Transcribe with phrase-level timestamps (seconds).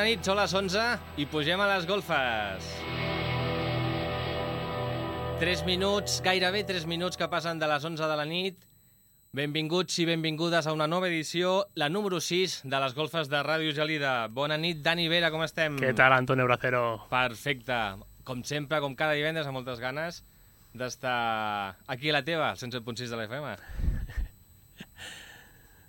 [0.00, 0.82] Bona nit, són les 11
[1.20, 2.68] i pugem a les golfes.
[5.42, 8.56] 3 minuts, gairebé 3 minuts que passen de les 11 de la nit.
[9.36, 13.76] Benvinguts i benvingudes a una nova edició, la número 6 de les golfes de Ràdio
[13.76, 14.14] Gelida.
[14.32, 15.76] Bona nit, Dani Vera, com estem?
[15.84, 17.04] Què tal, Antonio Bracero?
[17.12, 18.00] Perfecte.
[18.24, 20.24] Com sempre, com cada divendres, amb moltes ganes
[20.72, 23.52] d'estar aquí a la teva, al 107.6 de l'FM.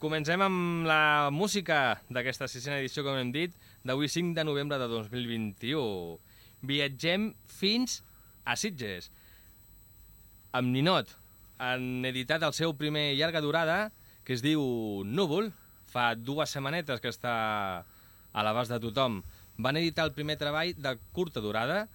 [0.04, 4.88] Comencem amb la música d'aquesta sisena edició, com hem dit, d'avui 5 de novembre de
[4.88, 6.20] 2021.
[6.62, 8.02] Viatgem fins
[8.46, 9.10] a Sitges.
[10.54, 11.10] Amb Ninot
[11.62, 13.92] han editat el seu primer llarga durada,
[14.26, 14.62] que es diu
[15.06, 15.52] Núvol.
[15.92, 17.34] Fa dues setmanetes que està
[18.32, 19.22] a l'abast de tothom.
[19.62, 21.86] Van editar el primer treball de curta durada,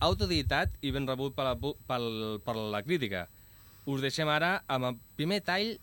[0.00, 2.00] autoeditat i ben rebut per la, per,
[2.44, 3.26] per la crítica.
[3.86, 5.74] Us deixem ara amb el primer tall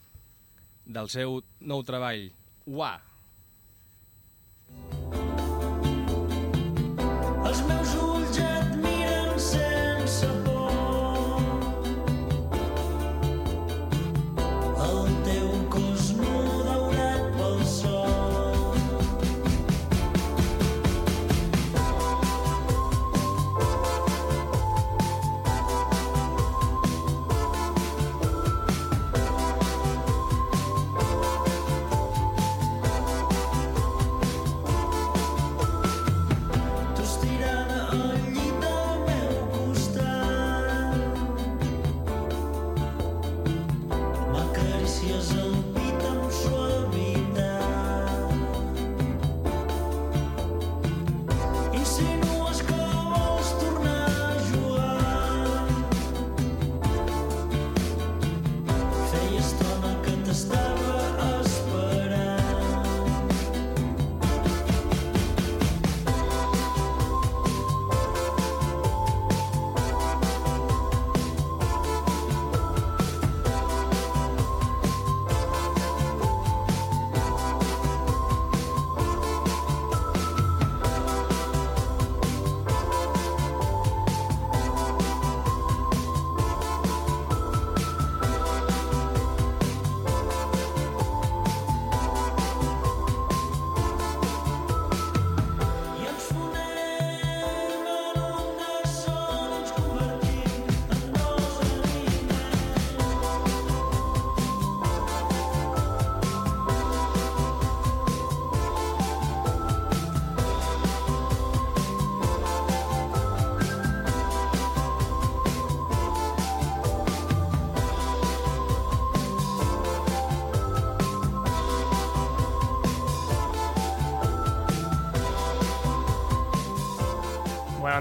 [0.86, 2.31] del seu nou treball,
[2.66, 2.94] Uà.
[4.72, 5.21] Els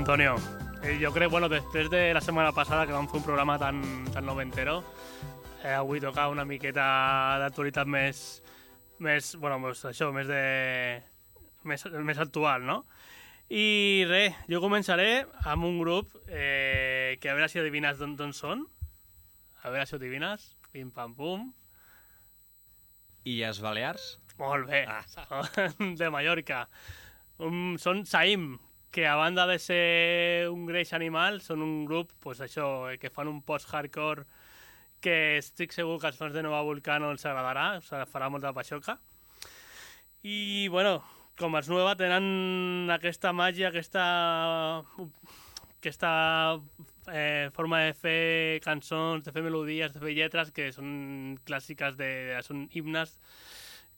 [0.01, 0.37] Antonio,
[0.83, 3.83] eh, jo crec, bueno, després de la setmana passada que vam fer un programa tan,
[4.09, 4.79] tan noventero,
[5.61, 6.87] eh, avui toca una miqueta
[7.43, 8.23] d'actualitat més,
[9.05, 10.39] més, bueno, doncs això, més de...
[11.69, 12.79] més, més actual, no?
[13.53, 18.33] I res, jo començaré amb un grup eh, que a veure si adivines d'on d'on
[18.33, 18.65] són.
[19.61, 20.49] A veure si ho adivines.
[20.73, 21.45] Pim, pam, pum.
[23.29, 24.15] Illes Balears?
[24.41, 25.05] Molt bé, ah.
[26.01, 26.65] de Mallorca.
[27.37, 28.55] Um, són Saim,
[28.91, 33.11] que a banda de ser un greix animal, són un grup, pues això, eh, que
[33.11, 34.27] fan un post-hardcore
[35.01, 38.53] que estic segur que als fans de Nova Vulcano els agradarà, o sigui, farà molta
[38.53, 38.99] paixoca.
[40.27, 40.99] I, bueno,
[41.41, 44.05] com els Nueva tenen aquesta màgia, aquesta,
[45.79, 46.11] aquesta
[47.09, 52.11] eh, forma de fer cançons, de fer melodies, de fer lletres, que són clàssiques, de,
[52.45, 53.17] són himnes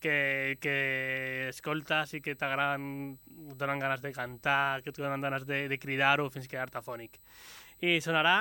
[0.03, 0.77] que, que
[1.49, 3.17] escoltes i que t'agraden,
[3.57, 7.21] donen ganes de cantar, que et donen ganes de, de cridar-ho fins quedar-te afònic.
[7.81, 8.37] I sonarà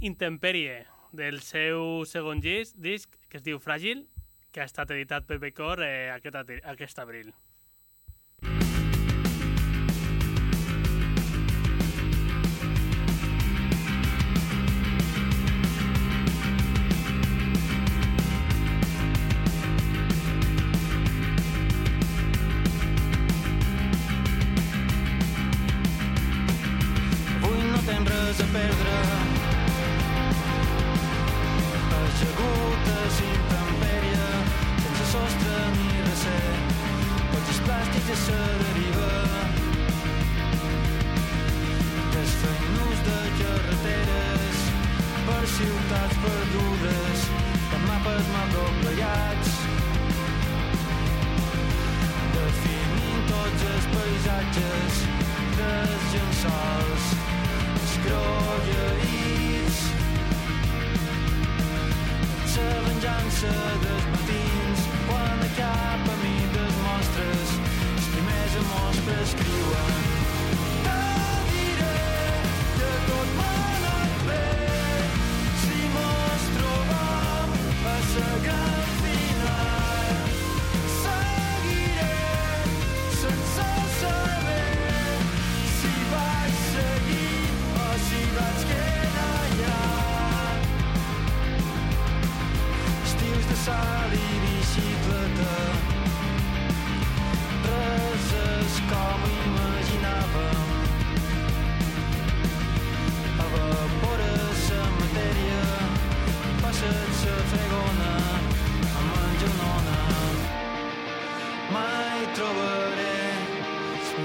[0.00, 4.04] Intemperie, del seu segon disc, disc que es diu Fràgil,
[4.52, 7.32] que ha estat editat per Becor eh, aquest, aquest abril.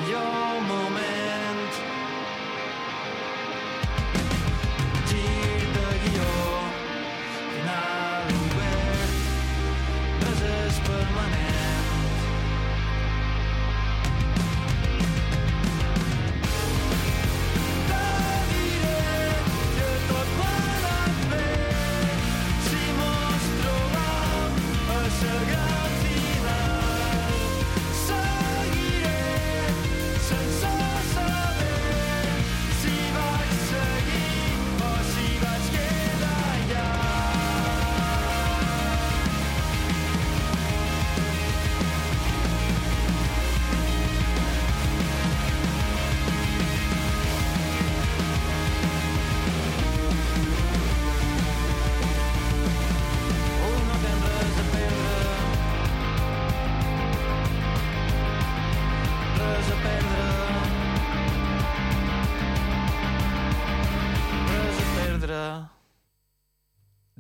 [0.10, 0.43] yo.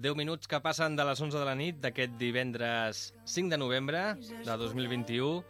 [0.03, 4.01] 10 minuts que passen de les 11 de la nit d'aquest divendres 5 de novembre
[4.19, 5.45] de 2021.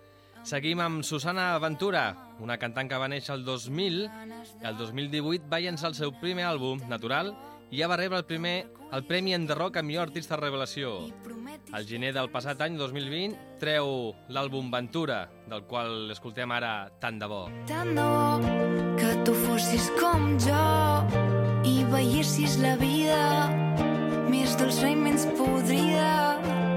[0.45, 2.03] Seguim amb Susana Ventura,
[2.37, 6.45] una cantant que va néixer el 2000 i el 2018 va llençar el seu primer
[6.51, 7.33] àlbum, Natural,
[7.73, 11.09] i ja va rebre el primer el Premi rock a millor artista revelació.
[11.73, 17.25] El gener del passat any 2020 treu l'àlbum Ventura, del qual l'escoltem ara Tant de
[17.25, 17.47] bo.
[17.65, 18.37] Tant de bo
[19.01, 20.63] que tu fossis com jo
[21.65, 23.72] i veiessis la vida
[24.33, 26.72] més dolça i menys podrida.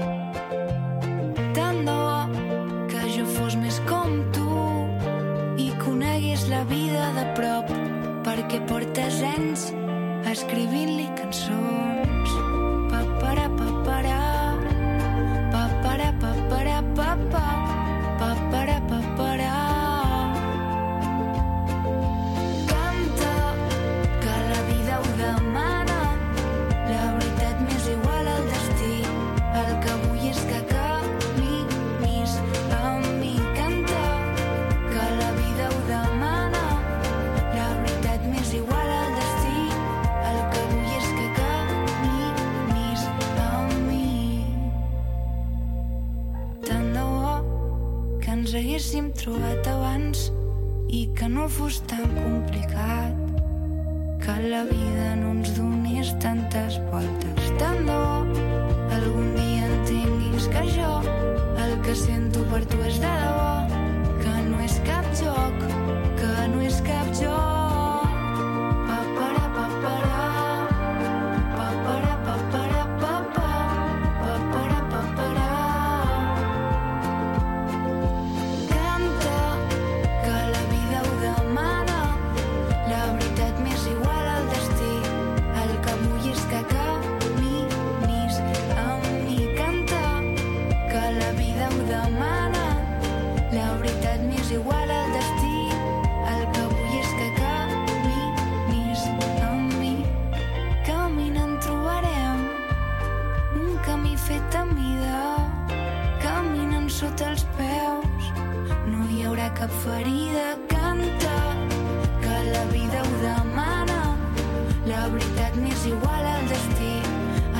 [115.07, 116.95] la veritat ni és igual al destí.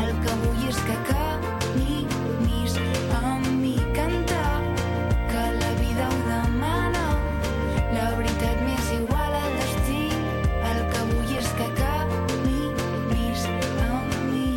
[0.01, 2.73] El que vull és que caminis
[3.19, 4.57] amb mi cantar,
[5.31, 7.05] que la vida ho demana.
[7.93, 10.01] La veritat ni és igual al destí.
[10.71, 13.47] El que vull és que caminis
[13.85, 14.51] amb mi.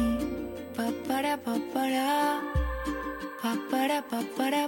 [0.81, 1.87] Papara, pa-pa.
[3.45, 4.65] papara, papara,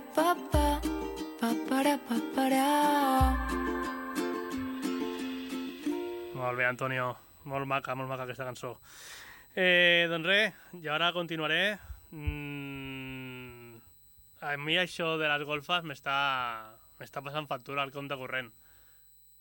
[1.41, 2.71] papara, papara.
[6.39, 7.32] Molt bé, Antonio.
[7.49, 8.77] Molt maca, molt maca aquesta cançó.
[9.59, 11.77] Eh, doncs res, i ara continuaré.
[12.13, 13.79] Mm,
[14.43, 18.53] a mi això de les golfes m'està passant factura al compte corrent.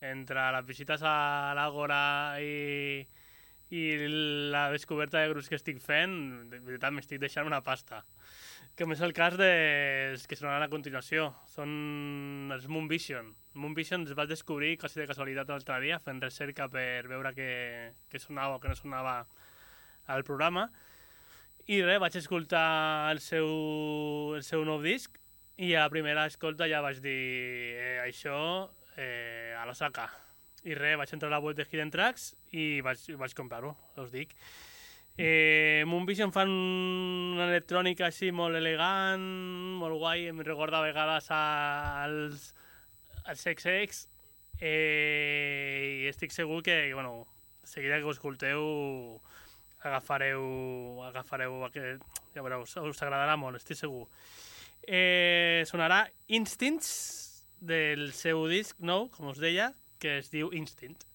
[0.01, 2.01] Entre les visites a l'Àgora
[2.41, 3.05] i,
[3.69, 3.81] i
[4.51, 6.15] la descoberta de grups que estic fent,
[6.49, 8.01] de veritat m'estic deixant una pasta.
[8.79, 11.27] Com és el cas dels que sonaran a continuació.
[11.51, 11.71] Són
[12.55, 13.33] els Moon Vision.
[13.59, 17.49] Moon Vision els vaig descobrir quasi de casualitat l'altre dia fent recerca per veure què,
[18.07, 19.17] què sonava o què no sonava
[20.07, 20.69] al programa.
[21.67, 23.51] I res, vaig escoltar el seu,
[24.39, 25.19] el seu nou disc
[25.61, 27.19] i a la primera escolta ja vaig dir
[27.75, 28.39] eh, això
[28.95, 30.07] eh, a la saca.
[30.63, 34.15] I res, vaig entrar a la web de Hidden Tracks i vaig, vaig comprar-ho, us
[34.15, 34.33] dic.
[35.17, 39.25] Eh, Moon Vision fan una electrònica així molt elegant,
[39.81, 42.47] molt guai, em recorda a vegades als,
[43.25, 44.05] als XX
[44.61, 47.27] eh, i estic segur que, bueno,
[47.63, 49.21] seguida que ho escolteu
[49.83, 52.03] agafareu, agafareu aquest,
[52.35, 54.07] ja veureu, us, us agradarà molt, estic segur.
[54.87, 56.91] Eh, sonarà Instincts
[57.61, 61.10] del seu disc nou, com us deia, que es diu Instinct.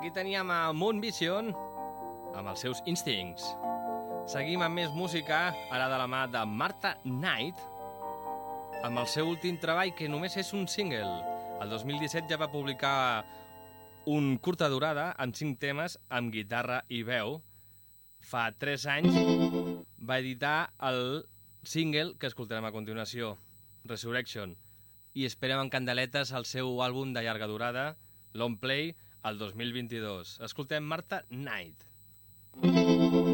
[0.00, 1.50] Aquí teníem a Moon Vision
[2.32, 3.50] amb els seus Instincts.
[4.32, 7.60] Seguim amb més música, ara de la mà de Marta Knight,
[8.80, 11.10] amb el seu últim treball, que només és un single.
[11.60, 13.26] El 2017 ja va publicar
[14.08, 17.36] un curta durada amb cinc temes amb guitarra i veu.
[18.24, 19.20] Fa 3 anys
[20.00, 21.26] va editar el
[21.60, 23.34] single que escoltarem a continuació,
[23.84, 24.56] Resurrection,
[25.12, 27.86] i esperem amb candeletes el seu àlbum de llarga durada,
[28.32, 30.38] Long Play, al 2022.
[30.40, 31.84] Escoltem Marta Knight.
[32.62, 33.29] Mm -hmm.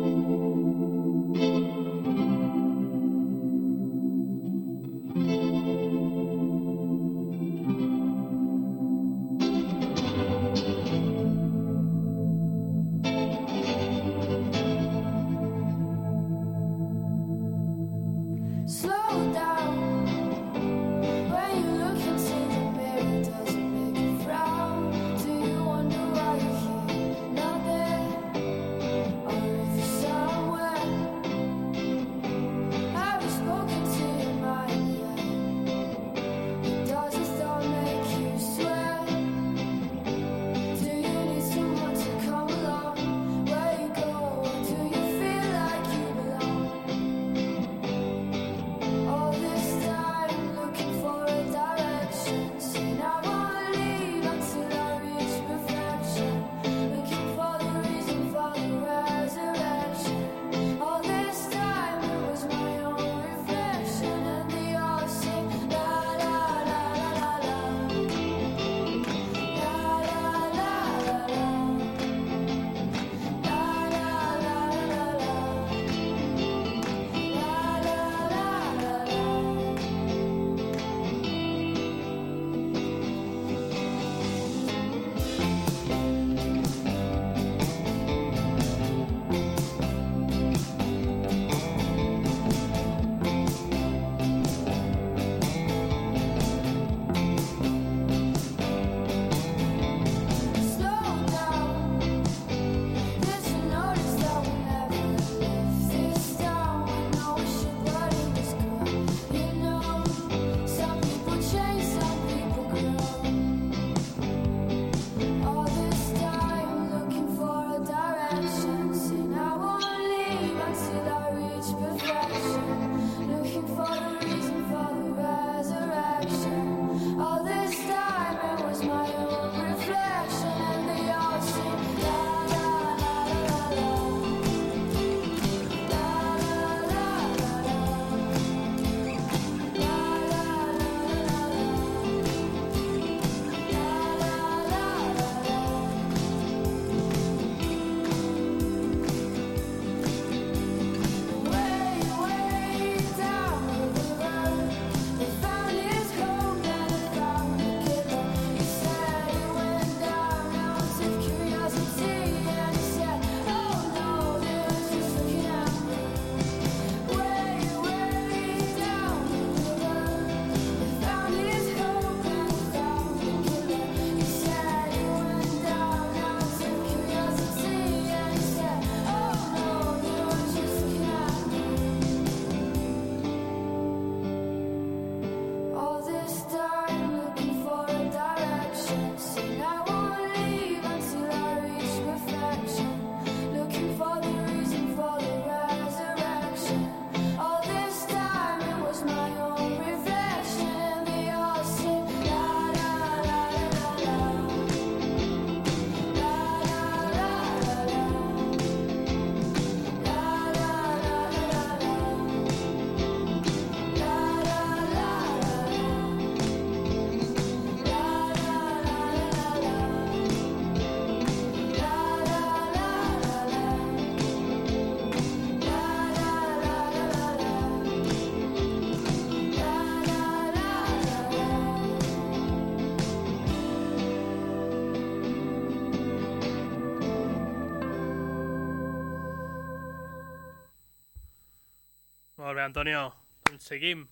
[242.57, 243.01] Molt bé, Antonio.
[243.45, 244.07] Doncs seguim.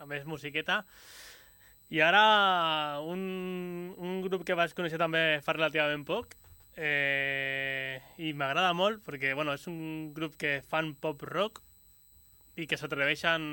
[0.00, 0.78] A més, musiqueta.
[1.92, 2.22] I ara
[3.04, 3.20] un,
[4.00, 6.32] un grup que vaig conèixer també fa relativament poc
[6.80, 11.60] eh, i m'agrada molt perquè bueno, és un grup que fan pop rock
[12.56, 13.44] i que s'atreveixen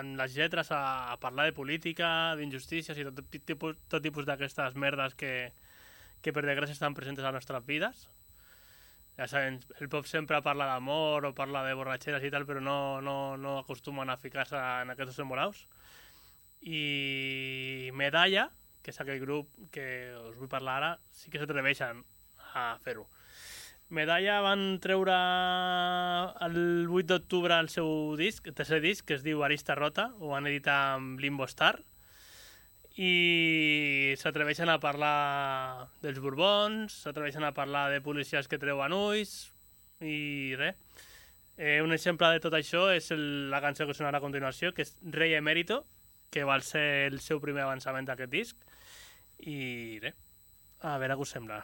[0.00, 0.82] en les lletres a,
[1.14, 5.52] a parlar de política, d'injustícies i tot tipus, tot tipus d'aquestes merdes que,
[6.18, 8.08] que per desgràcia estan presentes a les nostres vides
[9.18, 13.00] ja saben, el pop sempre parla d'amor o parla de borratxeres i tal, però no,
[13.04, 15.66] no, no acostumen a ficar-se en aquests embolaus.
[16.62, 18.48] I Medalla,
[18.82, 19.84] que és aquell grup que
[20.30, 22.04] us vull parlar ara, sí que s'atreveixen
[22.54, 23.08] a fer-ho.
[23.92, 25.14] Medalla van treure
[26.46, 30.32] el 8 d'octubre el seu disc, el tercer disc, que es diu Arista Rota, ho
[30.32, 31.74] van editar amb Limbo Star,
[33.00, 39.52] i s'atreveixen a parlar dels Borbons, s'atreveixen a parlar de policies que treuen ulls
[40.04, 40.76] i res.
[41.56, 44.84] Eh, un exemple de tot això és el, la cançó que sonarà a continuació, que
[44.86, 45.82] és Rei Emérito,
[46.32, 48.66] que va ser el seu primer avançament d'aquest disc.
[49.44, 50.18] I res,
[50.80, 51.62] a veure què us sembla.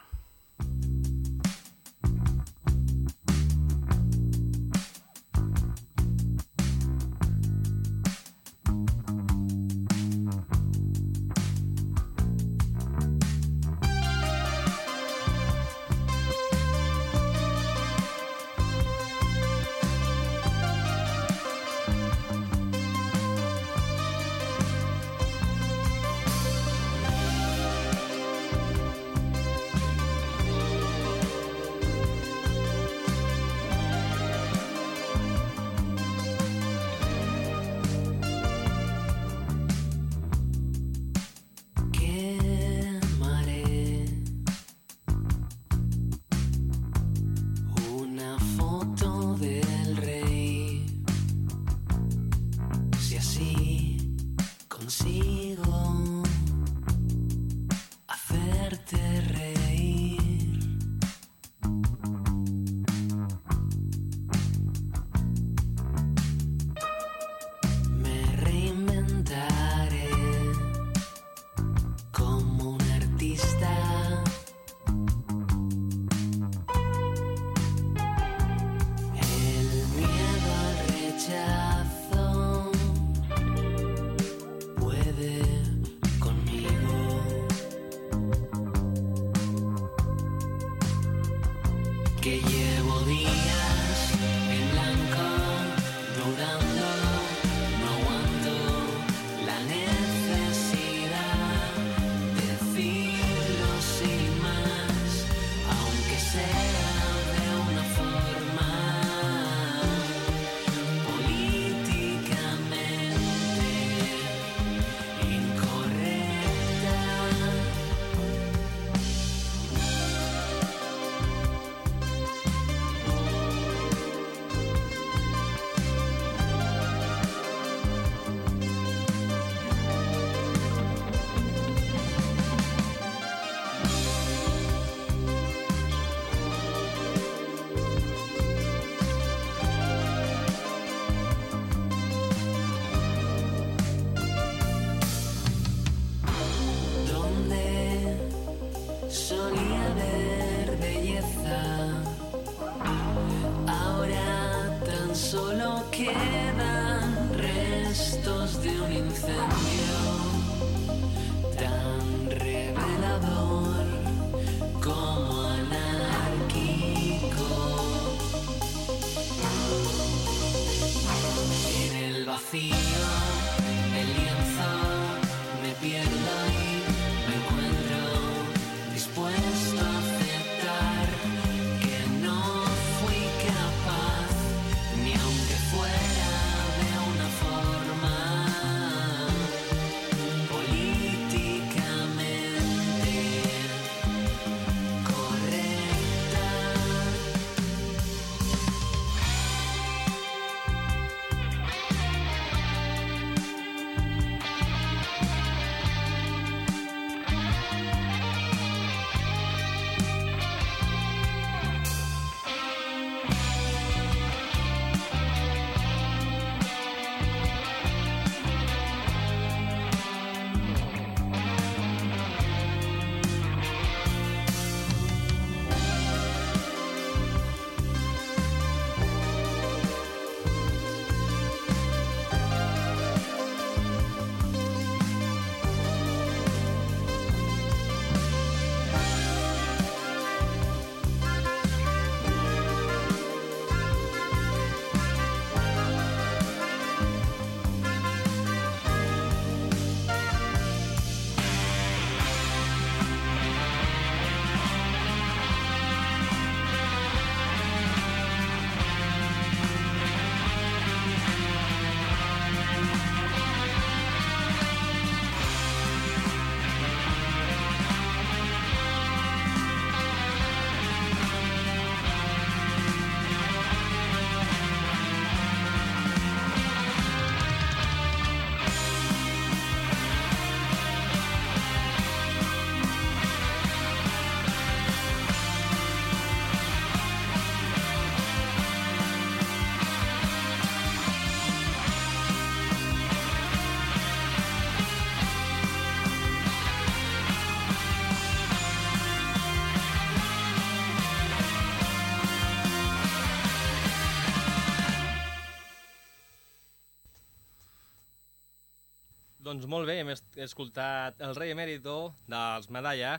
[309.59, 310.07] Doncs molt bé, hem
[310.39, 313.17] escoltat el rei emèrito dels Medalla.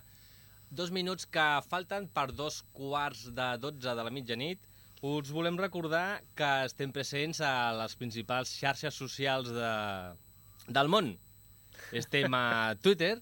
[0.72, 4.62] Dos minuts que falten per dos quarts de 12 de la mitjanit.
[5.04, 9.74] Us volem recordar que estem presents a les principals xarxes socials de,
[10.78, 11.12] del món.
[11.92, 13.18] Estem a Twitter,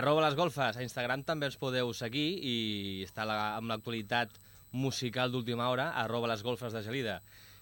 [0.00, 0.80] arroba les golfes.
[0.80, 2.56] A Instagram també ens podeu seguir i
[3.04, 4.32] està la, amb l'actualitat
[4.72, 7.20] musical d'última hora, arroba les golfes de Gelida.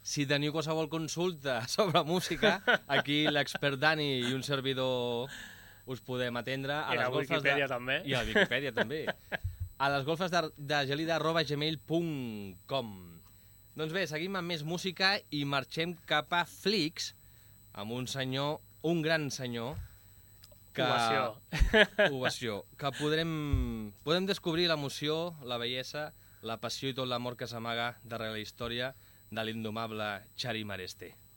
[0.09, 5.29] Si teniu qualsevol consulta sobre música, aquí l'expert Dani i un servidor
[5.89, 6.81] us podem atendre.
[6.81, 7.75] A I la les golfes Wikipedia de...
[7.75, 8.01] també.
[8.09, 9.03] I a la Wikipedia també.
[9.79, 12.89] A les golfes de, de gelida arroba gmail.com
[13.79, 17.13] Doncs bé, seguim amb més música i marxem cap a Flix
[17.79, 18.57] amb un senyor,
[18.91, 19.77] un gran senyor,
[20.75, 20.83] que...
[20.83, 21.23] Ovació.
[22.17, 22.57] Ovació.
[22.81, 23.31] Que podrem,
[24.03, 26.09] podem descobrir l'emoció, la bellesa,
[26.43, 28.91] la passió i tot l'amor que s'amaga darrere la història
[29.31, 31.28] de l'indomable Xari Mareste.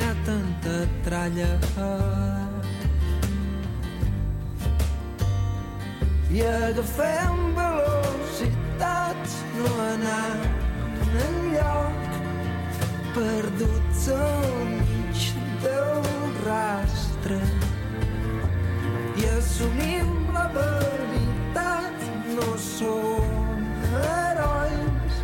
[0.00, 1.52] Ha tanta tralla.
[6.36, 10.38] i agafem velocitats no anar
[11.26, 12.18] enlloc
[13.14, 15.22] perduts al mig
[15.62, 16.10] del
[16.48, 17.38] rastre
[19.22, 22.04] i assumim la veritat
[22.34, 25.22] no som herois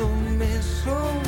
[0.00, 1.23] només som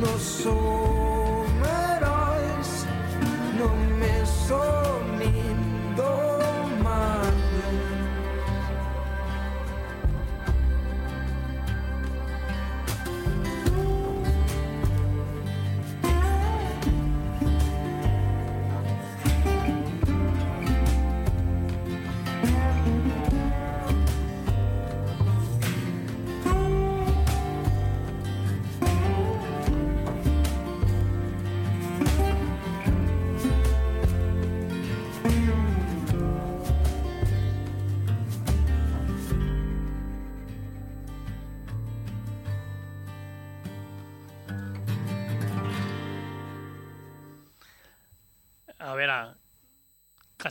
[0.00, 0.67] no som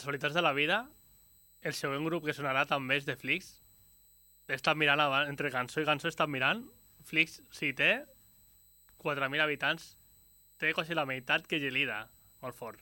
[0.08, 0.88] casualitats de la vida,
[1.68, 3.58] el següent grup que sonarà també és de Flix.
[4.48, 6.62] He estat mirant, entre cançó i cançó he estat mirant.
[7.04, 8.06] Flix, si té
[9.04, 9.98] 4.000 habitants,
[10.64, 12.06] té quasi la meitat que Gelida,
[12.40, 12.80] molt fort.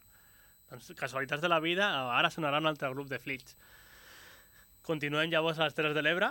[0.69, 3.57] Doncs casualitats de la vida, ara sonarà un altre grup de Flix.
[4.85, 6.29] Continuem llavors a les Terres de l'Ebre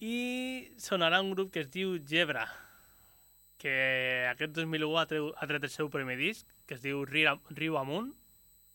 [0.00, 2.46] i sonarà un grup que es diu Gebra,
[3.60, 3.76] que
[4.30, 5.04] aquest 2001 ha,
[5.52, 8.14] tret el seu primer disc, que es diu Riu Amunt,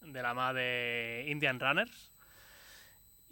[0.06, 2.12] de la mà de Indian Runners.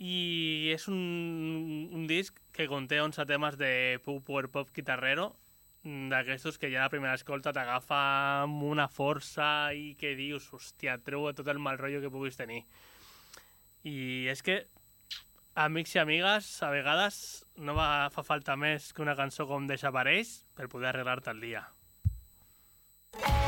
[0.01, 5.29] I és un, un disc que conté 11 temes de pop, power pop guitarrero,
[5.83, 7.99] mm, d'aquestos que ja a la primera escolta t'agafa
[8.43, 12.63] amb una força i que dius, hòstia, treu tot el mal rotllo que puguis tenir.
[13.83, 14.63] I és que,
[15.55, 20.41] amics i amigues, a vegades no va fa falta més que una cançó com Desapareix
[20.57, 21.67] per poder arreglar-te el dia.
[23.13, 23.42] Veu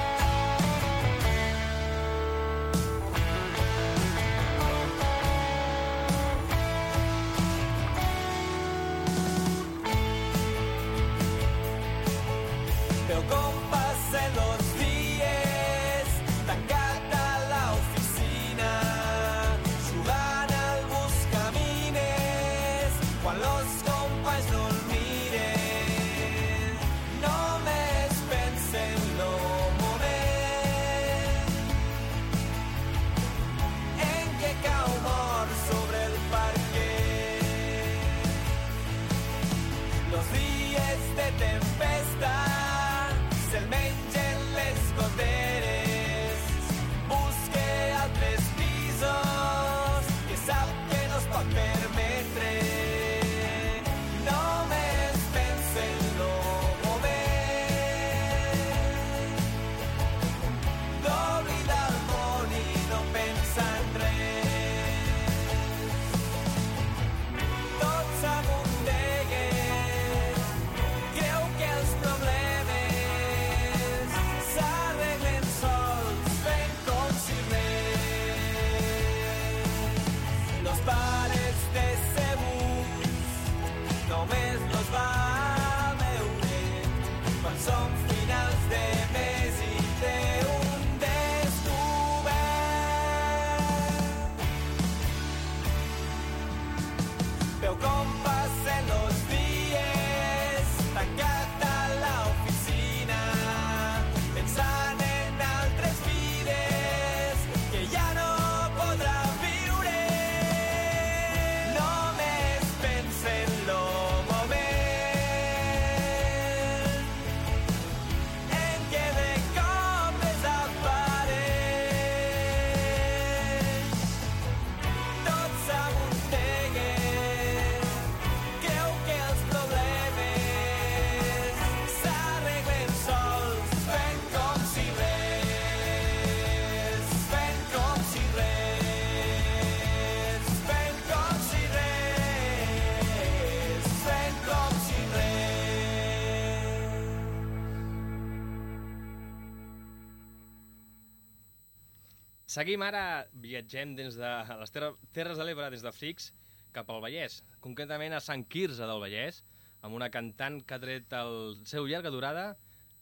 [152.56, 154.29] Seguim ara, viatgem des de
[154.62, 156.29] les ter Terres de l'Ebre, des de Flix,
[156.71, 159.41] cap al Vallès, concretament a Sant Quirze del Vallès,
[159.83, 162.45] amb una cantant que ha tret el seu llarga durada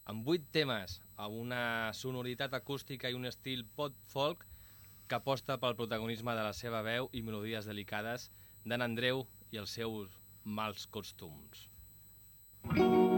[0.10, 4.48] amb vuit temes, amb una sonoritat acústica i un estil pop-folk
[5.06, 8.32] que aposta pel protagonisme de la seva veu i melodies delicades
[8.66, 11.68] d'en Andreu i els seus mals costums.
[12.74, 13.13] Ets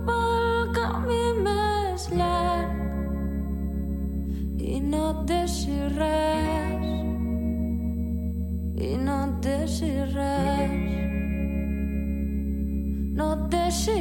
[0.07, 2.73] pel camí més llarg
[4.59, 6.87] i no et deixi res
[8.89, 10.75] i no et deixi res
[13.15, 13.99] no et deixi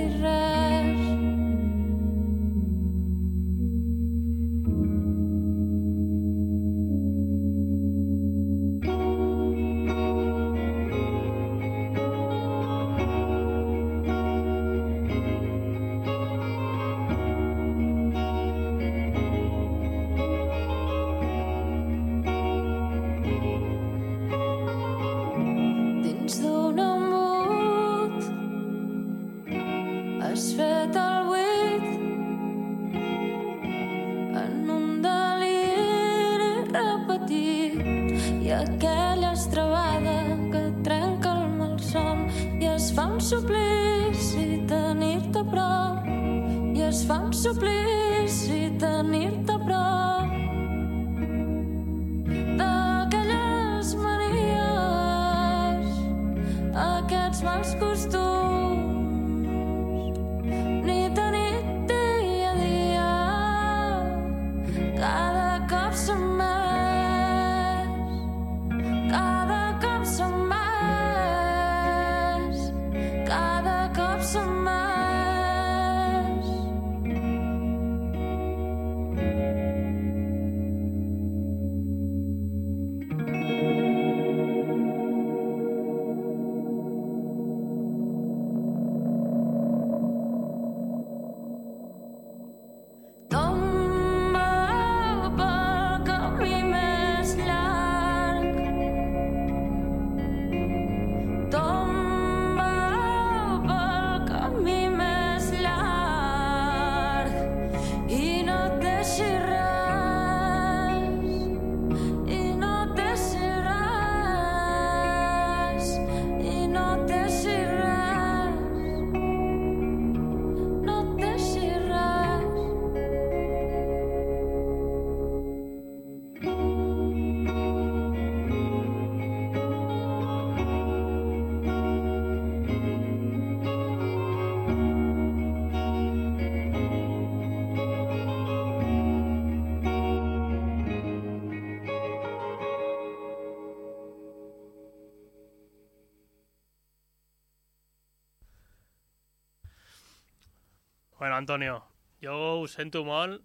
[151.34, 151.84] Bueno, Antonio,
[152.22, 153.40] jo ho sento molt,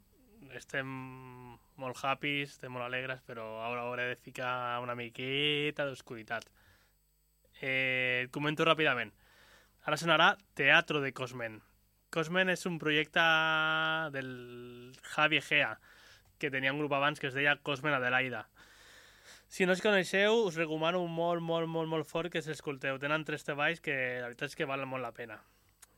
[0.53, 0.89] estem
[1.81, 6.45] molt happy, estem molt alegres, però ara hauré de ficar una miqueta d'oscuritat.
[7.63, 9.09] Eh, et comento ràpidament.
[9.89, 11.57] Ara sonarà Teatro de Cosmen.
[12.13, 13.25] Cosmen és un projecte
[14.13, 15.73] del Javi Egea,
[16.37, 18.45] que tenia un grup abans que es deia Cosmen Adelaida.
[19.49, 23.01] Si no els coneixeu, us recomano molt, molt, molt, molt fort que s'escolteu.
[23.01, 25.41] Tenen tres treballs que la veritat és que valen molt la pena.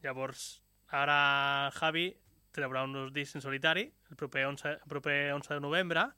[0.07, 0.61] Llavors,
[0.91, 2.09] ara Javi
[2.51, 6.09] traurà un nous discs en solitari el proper 11, el proper 11 de novembre,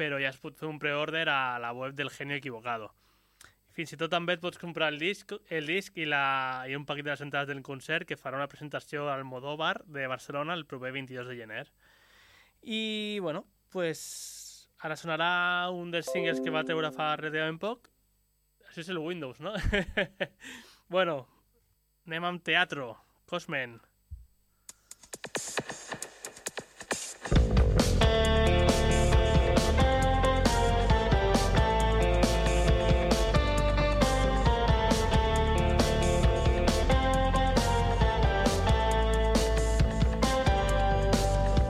[0.00, 2.94] però ja es pot fer un preorder a la web del Genio Equivocado.
[3.76, 6.86] Fins i tot també et pots comprar el disc, el disc i, la, i un
[6.88, 10.66] paquet de les entrades del concert que farà una presentació al Modóvar de Barcelona el
[10.66, 11.66] proper 22 de gener.
[12.62, 17.92] I, bueno, pues, ara sonarà un dels singles que va treure fa relativament poc.
[18.66, 19.54] Això és el Windows, no?
[20.96, 21.22] bueno,
[22.08, 22.96] anem amb teatro.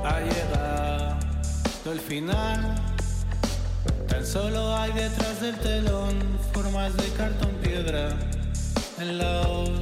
[0.02, 1.18] Ha llegado
[1.92, 2.74] el final.
[4.08, 8.16] Tan solo hay detrás del telón formas de cartón piedra
[8.98, 9.79] en la.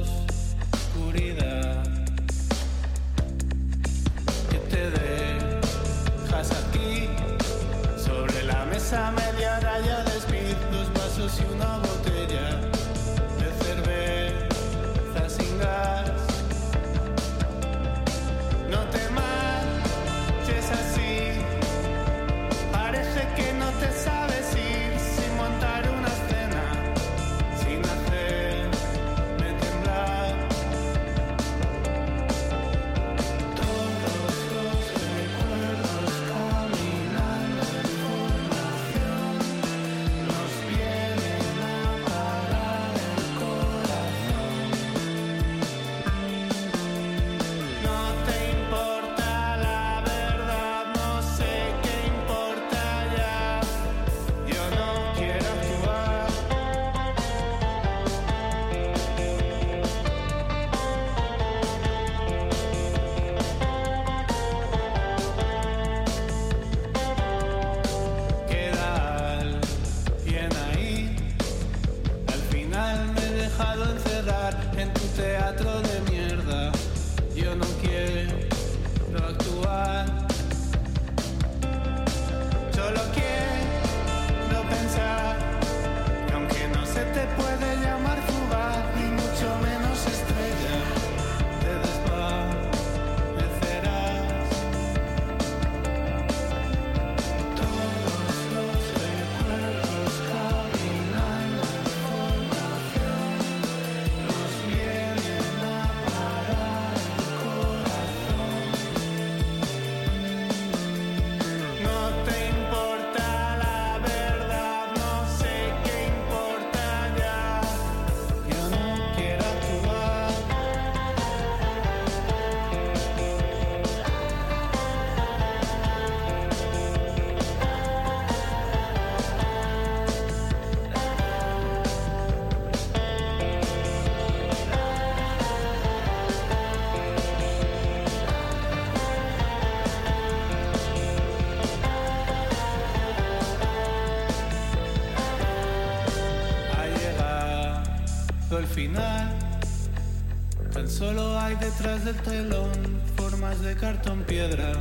[151.49, 154.71] Hay detrás del telón formas de cartón piedra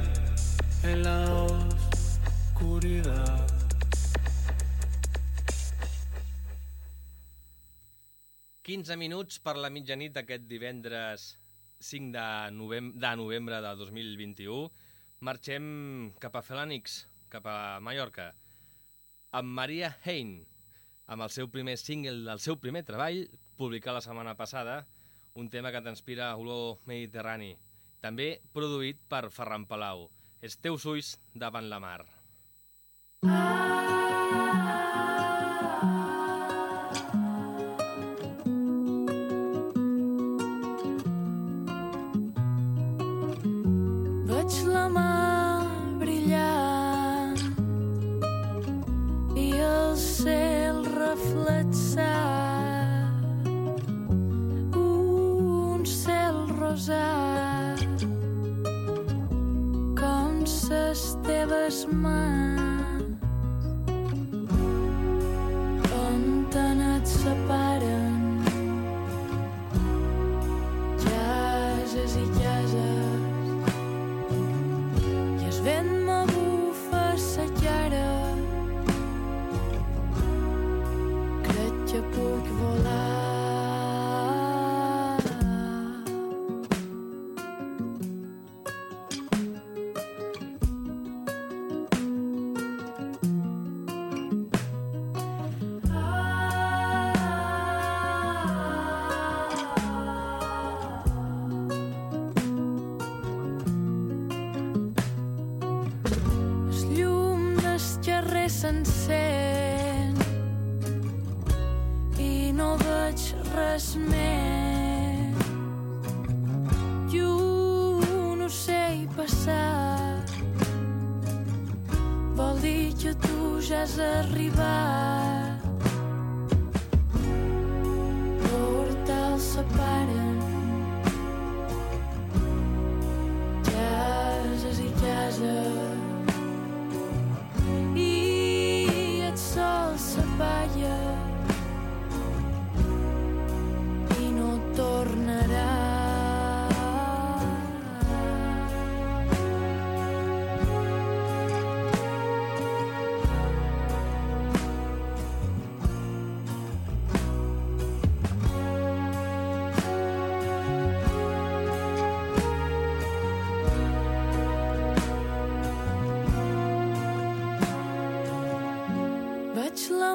[0.82, 1.46] en la
[2.52, 3.46] oscuridad.
[8.60, 11.38] Quinze minuts per la mitjanit d'aquest divendres
[11.80, 14.68] 5 de, novem de novembre de 2021.
[15.24, 15.64] Marxem
[16.20, 18.34] cap a Felànix, cap a Mallorca,
[19.32, 20.44] amb Maria Hein,
[21.08, 23.24] amb el seu primer single del seu primer treball,
[23.56, 24.82] publicat la setmana passada,
[25.38, 27.52] un tema que t'inspira olor mediterrani,
[28.02, 30.08] també produït per Ferran Palau.
[30.42, 32.02] Els teus ulls davant la mar.
[33.22, 33.97] Veig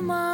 [0.04, 0.32] Veig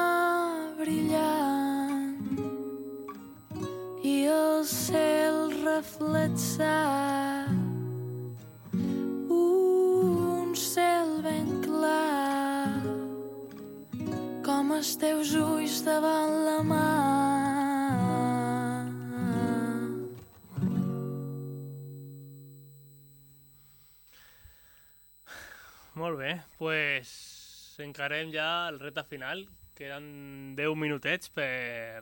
[28.00, 29.44] encarem ja el reta final.
[29.76, 32.00] Queden 10 minutets per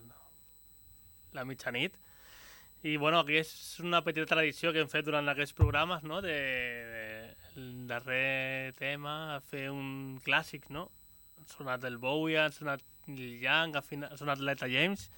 [1.33, 1.97] la mitjanit.
[2.85, 3.49] I bueno, aquí és
[3.81, 6.19] una petita tradició que hem fet durant aquests programes, no?
[6.21, 6.35] De,
[6.91, 7.07] de
[7.57, 10.85] el darrer tema, fer un clàssic, no?
[11.41, 15.09] Ha sonat el Bowie, ha sonat Neil Young, ha sonat l'Eta James,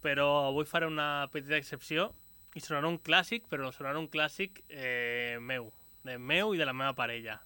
[0.00, 2.08] però avui faré una petita excepció
[2.56, 5.68] i sonarà un clàssic, però sonarà un clàssic eh, meu,
[6.08, 7.42] de meu i de la meva parella.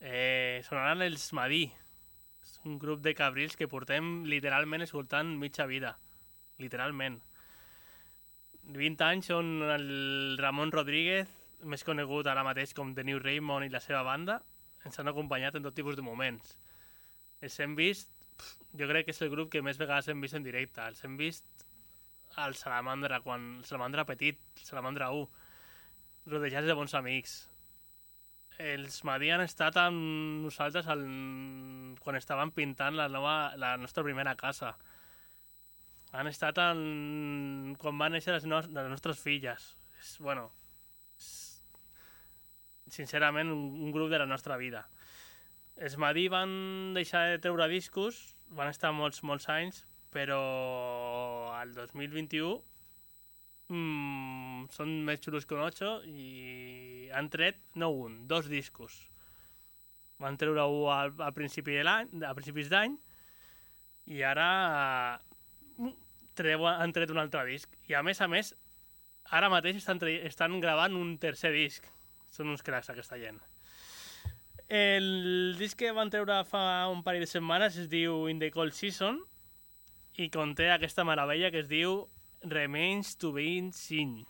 [0.00, 1.64] Eh, sonaran els Madí.
[2.42, 5.94] És un grup de cabrils que portem literalment escoltant mitja vida.
[6.58, 7.20] Literalment.
[8.64, 11.28] 20 anys on el Ramon Rodríguez,
[11.64, 14.38] més conegut ara mateix com The New Raymond i la seva banda,
[14.84, 16.56] ens han acompanyat en tot tipus de moments.
[17.44, 18.10] Els hem vist,
[18.72, 20.84] jo crec que és el grup que més vegades hem vist en directe.
[20.84, 21.66] Els hem vist
[22.40, 25.28] al Salamandra, quan el Salamandra petit, el Salamandra 1,
[26.32, 27.36] rodejats de bons amics
[28.58, 31.02] els han estat amb nosaltres el...
[32.00, 34.76] quan estàvem pintant la, nova, la nostra primera casa.
[36.12, 37.76] Han estat en...
[37.78, 38.60] quan van néixer les, no...
[38.60, 39.76] les nostres filles.
[39.98, 40.50] És, bueno,
[41.18, 41.62] és,
[42.86, 44.86] sincerament, un, un grup de la nostra vida.
[45.76, 49.82] Els Madí van deixar de treure discos, van estar molts, molts anys,
[50.14, 52.62] però al 2021
[53.70, 58.96] mm, són més xulos que un 8 i han tret no un, dos discos.
[60.22, 62.96] Van treure un al, al principi de l'any, a principis d'any,
[64.14, 64.48] i ara
[65.78, 65.96] mm,
[66.38, 67.72] treu, han tret un altre disc.
[67.88, 68.52] I a més a més,
[69.30, 71.86] ara mateix estan, estan gravant un tercer disc.
[72.34, 73.40] Són uns cracs, aquesta gent.
[74.74, 78.72] El disc que van treure fa un parell de setmanes es diu In the Cold
[78.74, 79.20] Season
[80.16, 82.06] i conté aquesta meravella que es diu
[82.44, 84.26] Remains to be seen.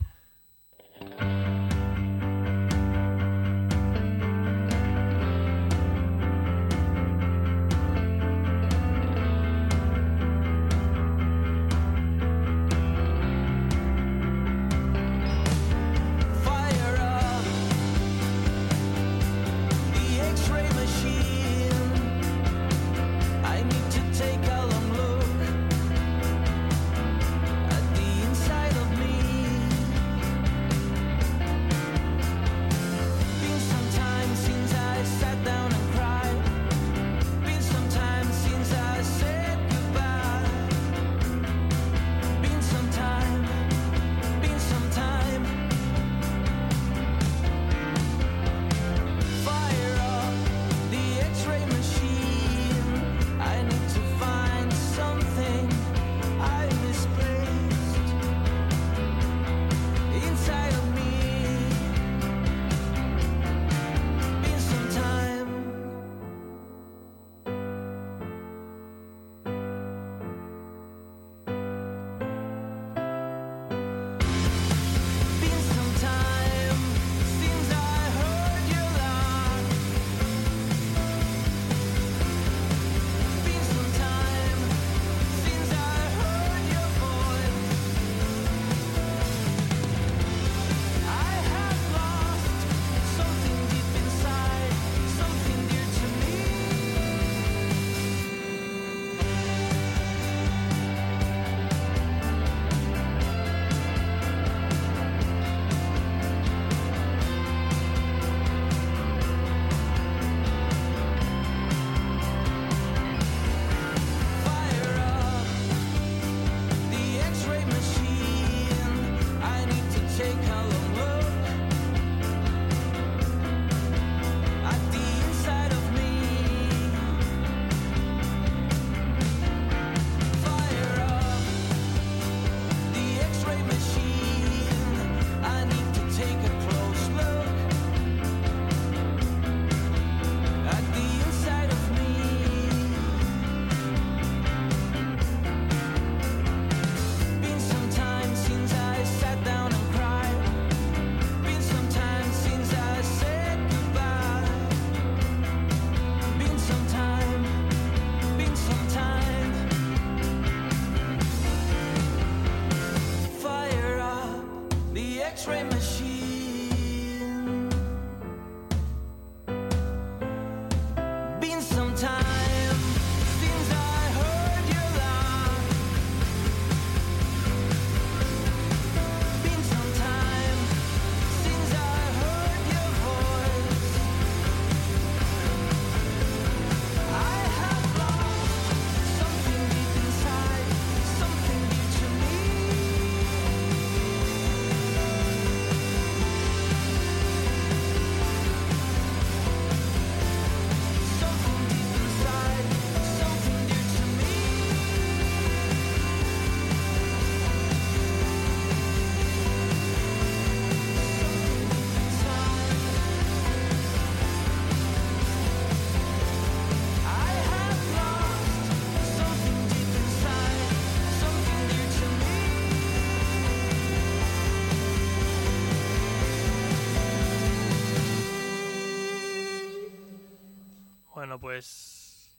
[231.55, 232.37] Pues...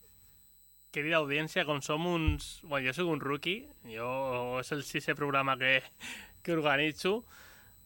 [0.91, 2.59] Querida audiencia, com som uns...
[2.63, 5.82] Bueno, jo sóc un rookie, jo és el sisè programa que,
[6.43, 7.26] que organitzo.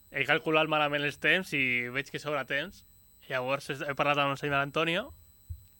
[0.09, 2.83] He calculat malament els temps i veig que sobra temps.
[3.29, 5.09] Llavors he parlat amb el senyor Antonio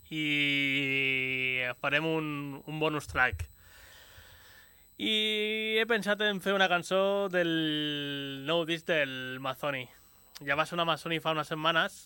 [0.09, 2.27] i farem un,
[2.65, 3.45] un bonus track.
[4.97, 7.49] I he pensat en fer una cançó del
[8.45, 9.85] nou disc del Mazzoni.
[10.45, 12.01] Ja va sonar Mazzoni fa unes setmanes,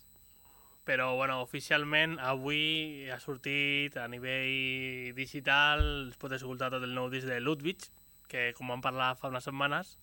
[0.84, 7.10] però bueno, oficialment avui ha sortit a nivell digital, es pot escoltar tot el nou
[7.12, 7.88] disc de Ludwig,
[8.28, 9.98] que com vam parlar fa unes setmanes,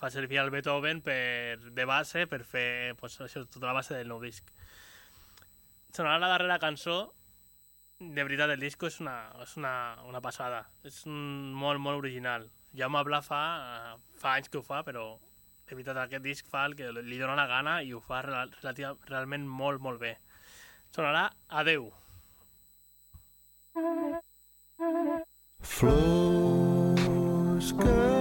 [0.00, 4.08] fa servir el Beethoven per, de base per fer pues, això, tota la base del
[4.10, 4.48] nou disc.
[5.92, 7.12] Sonarà la darrera cançó,
[8.00, 9.74] de veritat, el disco és una, és una,
[10.08, 10.64] una passada.
[10.88, 12.48] És un, molt, molt original.
[12.74, 13.42] Jaume Bla fa,
[14.18, 15.04] fa anys que ho fa, però
[15.72, 18.50] de veritat aquest disc fa el que li dóna la gana i ho fa rel
[18.60, 20.12] relativa, realment molt, molt bé.
[20.92, 21.88] Sonarà Adeu.
[25.76, 28.11] Flors que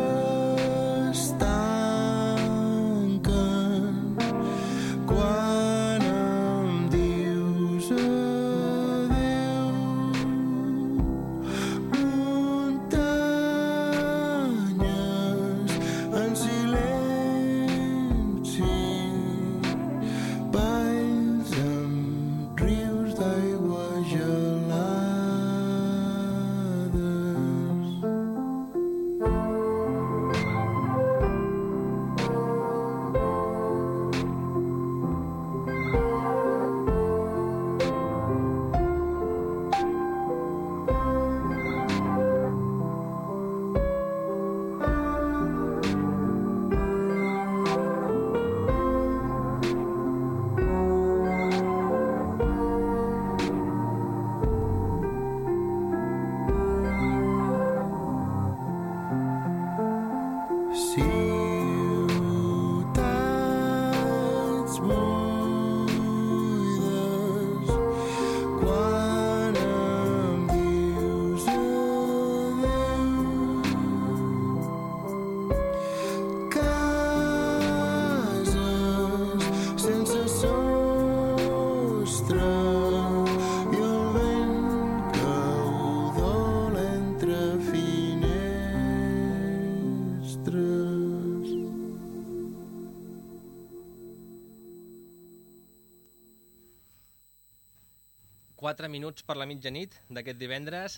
[98.82, 100.96] 4 minuts per la mitjanit d'aquest divendres.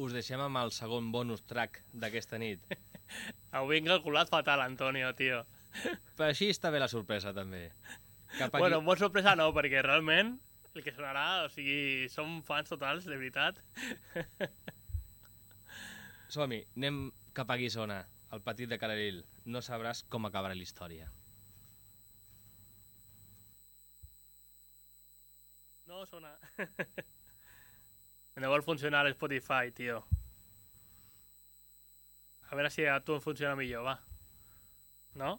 [0.00, 2.62] Us deixem amb el segon bonus track d'aquesta nit.
[3.58, 5.42] Avui vinc calculat fatal, Antonio, tio.
[6.16, 7.66] Però així està bé la sorpresa, també.
[8.38, 8.62] Cap aquí...
[8.64, 10.38] Bueno, molt sorpresa no, perquè realment
[10.72, 13.60] el que sonarà, o sigui, som fans totals, de veritat.
[16.32, 19.20] Som-hi, anem cap a Guissona, al petit de Caleril.
[19.44, 21.12] No sabràs com acabarà la història.
[25.92, 26.30] No sona.
[28.40, 29.98] no vol funcionar l'Spotify, tio.
[32.48, 33.98] A veure si a tu em funciona millor, va.
[35.20, 35.34] No?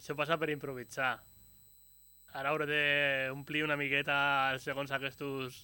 [0.00, 1.12] Això passa per improvisar.
[2.40, 4.16] Ara hauré d'omplir una miqueta
[4.50, 5.62] els segons aquests...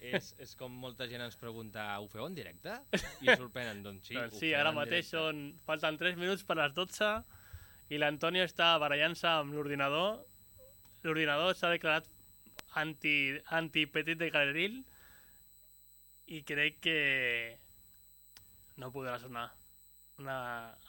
[0.00, 2.80] és, és com molta gent ens pregunta, ho feu en directe?
[3.20, 4.16] I es sorprenen, doncs sí.
[4.16, 5.50] doncs sí, ara mateix són...
[5.68, 7.12] Falten 3 minuts per les 12
[7.92, 10.24] i l'Antonio està barallant-se amb l'ordinador.
[11.08, 12.04] L'ordinador s'ha declarat
[12.76, 14.74] anti, anti petit de Caleril
[16.36, 16.98] i crec que
[18.76, 19.48] no podrà sonar.
[20.20, 20.36] Una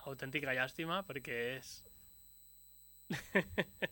[0.10, 1.68] autèntica llàstima perquè és...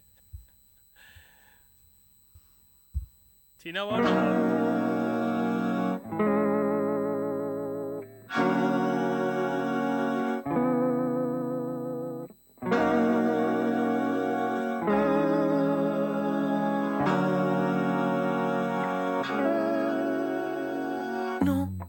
[3.61, 3.87] si no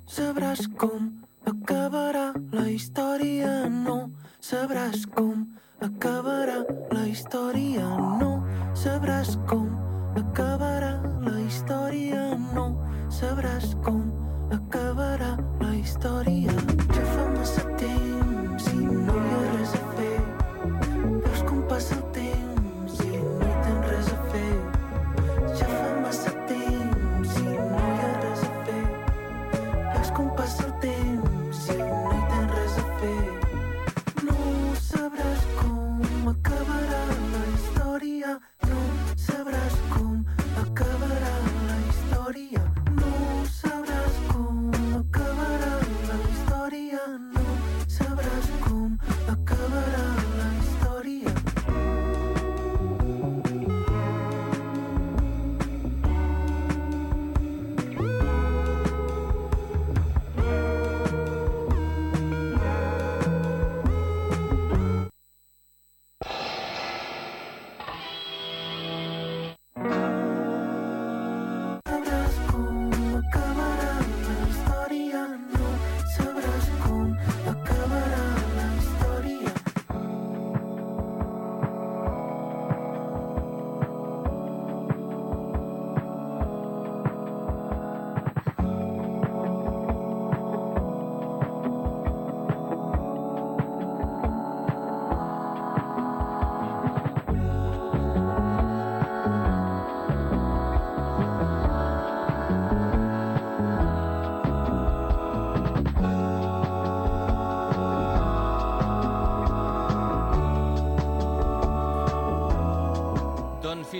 [0.08, 1.10] sabràs com
[1.44, 3.96] acabarà la història, no.
[4.40, 5.44] Sabràs com
[5.84, 6.62] acabarà
[6.96, 7.84] la història,
[8.22, 8.32] no.
[8.74, 9.68] Sabràs com
[10.22, 10.94] acabarà
[11.28, 12.24] la història,
[12.56, 12.66] no.
[13.20, 14.02] Sabràs com
[14.58, 16.56] acabarà la història.
[16.56, 16.77] Ja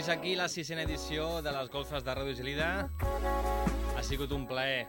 [0.08, 2.68] fins aquí la sisena edició de les golfes de Ràdio Gelida.
[3.92, 4.86] Ha sigut un plaer.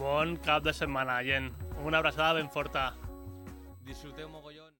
[0.00, 1.52] Bon cap de setmana, gent.
[1.86, 2.95] Una abraçada ben forta.